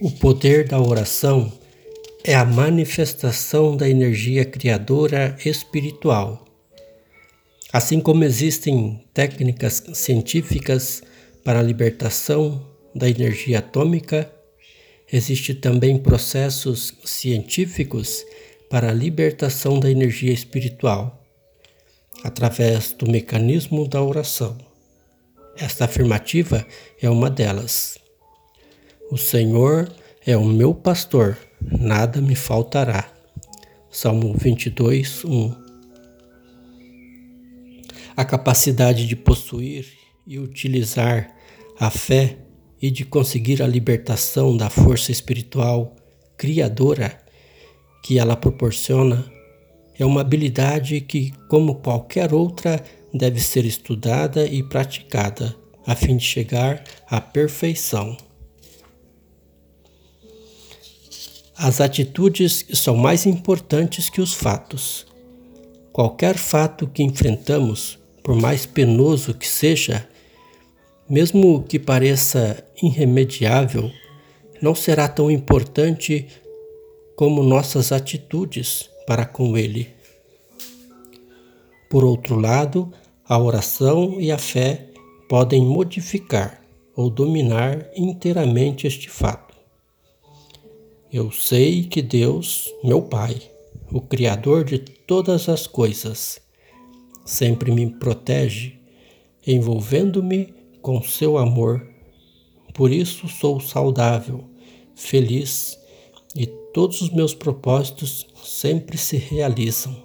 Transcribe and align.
O 0.00 0.12
poder 0.12 0.68
da 0.68 0.80
oração 0.80 1.52
é 2.22 2.32
a 2.32 2.44
manifestação 2.44 3.76
da 3.76 3.88
energia 3.88 4.44
criadora 4.44 5.36
espiritual. 5.44 6.46
Assim 7.72 7.98
como 7.98 8.22
existem 8.22 9.04
técnicas 9.12 9.82
científicas 9.94 11.02
para 11.42 11.58
a 11.58 11.62
libertação 11.64 12.64
da 12.94 13.10
energia 13.10 13.58
atômica, 13.58 14.32
existem 15.12 15.56
também 15.56 15.98
processos 15.98 16.94
científicos 17.04 18.24
para 18.70 18.90
a 18.90 18.94
libertação 18.94 19.80
da 19.80 19.90
energia 19.90 20.32
espiritual, 20.32 21.24
através 22.22 22.92
do 22.92 23.10
mecanismo 23.10 23.88
da 23.88 24.00
oração. 24.00 24.56
Esta 25.56 25.86
afirmativa 25.86 26.64
é 27.02 27.10
uma 27.10 27.28
delas. 27.28 27.98
O 29.10 29.16
Senhor 29.16 29.90
é 30.26 30.36
o 30.36 30.44
meu 30.44 30.74
pastor, 30.74 31.38
nada 31.62 32.20
me 32.20 32.34
faltará. 32.34 33.10
Salmo 33.90 34.34
22, 34.36 35.24
1. 35.24 35.54
A 38.14 38.22
capacidade 38.22 39.06
de 39.06 39.16
possuir 39.16 39.86
e 40.26 40.38
utilizar 40.38 41.34
a 41.80 41.90
fé 41.90 42.36
e 42.82 42.90
de 42.90 43.06
conseguir 43.06 43.62
a 43.62 43.66
libertação 43.66 44.54
da 44.54 44.68
força 44.68 45.10
espiritual 45.10 45.96
criadora 46.36 47.18
que 48.04 48.18
ela 48.18 48.36
proporciona 48.36 49.24
é 49.98 50.04
uma 50.04 50.20
habilidade 50.20 51.00
que, 51.00 51.32
como 51.48 51.76
qualquer 51.76 52.34
outra, 52.34 52.84
deve 53.14 53.40
ser 53.40 53.64
estudada 53.64 54.46
e 54.46 54.62
praticada 54.62 55.56
a 55.86 55.94
fim 55.94 56.18
de 56.18 56.24
chegar 56.24 56.84
à 57.06 57.22
perfeição. 57.22 58.27
As 61.60 61.80
atitudes 61.80 62.64
são 62.72 62.96
mais 62.96 63.26
importantes 63.26 64.08
que 64.08 64.20
os 64.20 64.32
fatos. 64.32 65.04
Qualquer 65.92 66.36
fato 66.36 66.86
que 66.86 67.02
enfrentamos, 67.02 67.98
por 68.22 68.36
mais 68.36 68.64
penoso 68.64 69.34
que 69.34 69.48
seja, 69.48 70.08
mesmo 71.10 71.64
que 71.64 71.76
pareça 71.76 72.64
irremediável, 72.80 73.90
não 74.62 74.72
será 74.72 75.08
tão 75.08 75.28
importante 75.28 76.28
como 77.16 77.42
nossas 77.42 77.90
atitudes 77.90 78.88
para 79.04 79.26
com 79.26 79.58
ele. 79.58 79.88
Por 81.90 82.04
outro 82.04 82.38
lado, 82.38 82.92
a 83.28 83.36
oração 83.36 84.20
e 84.20 84.30
a 84.30 84.38
fé 84.38 84.86
podem 85.28 85.62
modificar 85.62 86.62
ou 86.94 87.10
dominar 87.10 87.90
inteiramente 87.96 88.86
este 88.86 89.10
fato. 89.10 89.47
Eu 91.10 91.32
sei 91.32 91.84
que 91.84 92.02
Deus, 92.02 92.70
meu 92.84 93.00
Pai, 93.00 93.40
o 93.90 93.98
Criador 93.98 94.62
de 94.62 94.78
todas 94.78 95.48
as 95.48 95.66
coisas, 95.66 96.38
sempre 97.24 97.72
me 97.72 97.90
protege, 97.90 98.78
envolvendo-me 99.46 100.52
com 100.82 101.02
seu 101.02 101.38
amor. 101.38 101.88
Por 102.74 102.92
isso 102.92 103.26
sou 103.26 103.58
saudável, 103.58 104.44
feliz 104.94 105.78
e 106.36 106.46
todos 106.74 107.00
os 107.00 107.08
meus 107.08 107.32
propósitos 107.32 108.26
sempre 108.44 108.98
se 108.98 109.16
realizam. 109.16 109.96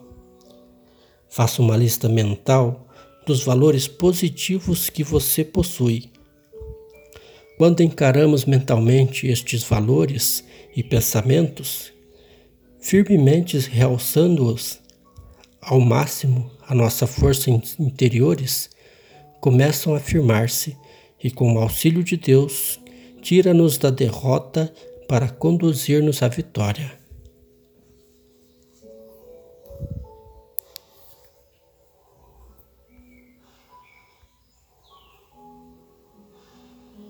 Faça 1.28 1.62
uma 1.62 1.76
lista 1.76 2.08
mental 2.08 2.88
dos 3.28 3.44
valores 3.44 3.90
positivos 3.90 4.90
que 4.90 5.04
você 5.04 5.44
possui. 5.44 6.13
Quando 7.58 7.82
encaramos 7.82 8.46
mentalmente 8.46 9.28
estes 9.28 9.64
valores, 9.64 10.44
e 10.76 10.84
pensamentos, 10.84 11.94
firmemente 12.80 13.58
realçando-os 13.58 14.80
ao 15.62 15.80
máximo 15.80 16.52
a 16.68 16.74
nossa 16.74 17.06
força 17.08 17.50
interiores, 17.80 18.70
começam 19.40 19.94
a 19.94 19.98
afirmar-se 19.98 20.76
e, 21.24 21.30
com 21.30 21.54
o 21.54 21.60
auxílio 21.60 22.04
de 22.04 22.18
Deus, 22.18 22.80
tira-nos 23.22 23.78
da 23.78 23.90
derrota 23.90 24.74
para 25.08 25.30
conduzir-nos 25.30 26.22
à 26.22 26.28
vitória. 26.28 27.03